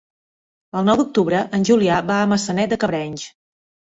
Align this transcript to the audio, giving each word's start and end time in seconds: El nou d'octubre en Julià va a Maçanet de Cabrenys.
El 0.79 0.87
nou 0.89 0.97
d'octubre 1.01 1.41
en 1.57 1.67
Julià 1.69 1.99
va 2.11 2.17
a 2.21 2.31
Maçanet 2.31 2.73
de 2.75 2.79
Cabrenys. 2.85 3.27